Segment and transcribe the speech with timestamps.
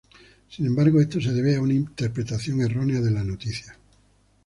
[0.49, 3.77] Sin embargo, esto se debe a una interpretación errónea de la noticia.